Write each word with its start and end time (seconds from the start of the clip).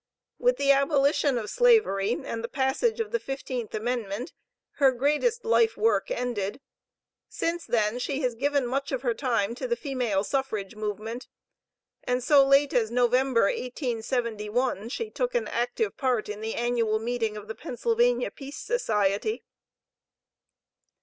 With 0.39 0.57
the 0.57 0.71
abolition 0.71 1.37
of 1.37 1.51
Slavery, 1.51 2.13
and 2.25 2.43
the 2.43 2.47
passage 2.47 2.99
of 2.99 3.11
the 3.11 3.19
Fifteenth 3.19 3.75
Amendment, 3.75 4.33
her 4.77 4.91
greatest 4.91 5.45
life 5.45 5.77
work 5.77 6.09
ended. 6.09 6.59
Since 7.29 7.67
then, 7.67 7.99
she 7.99 8.19
has 8.21 8.33
given 8.33 8.65
much 8.65 8.91
of 8.91 9.03
her 9.03 9.13
time 9.13 9.53
to 9.53 9.67
the 9.67 9.75
Female 9.75 10.23
Suffrage 10.23 10.75
movement, 10.75 11.27
and 12.03 12.23
so 12.23 12.43
late 12.43 12.73
as 12.73 12.89
November, 12.89 13.43
1871, 13.43 14.89
she 14.89 15.11
took 15.11 15.35
an 15.35 15.47
active 15.47 15.95
part 15.97 16.27
in 16.27 16.41
the 16.41 16.55
Annual 16.55 16.97
Meeting 16.97 17.37
of 17.37 17.47
the 17.47 17.53
Pennsylvania 17.53 18.31
Peace 18.31 18.57
Society. 18.57 19.43